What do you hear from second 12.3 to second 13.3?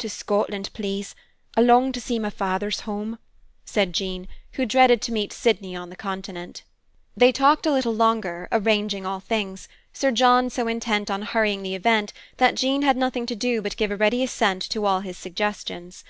that Jean had nothing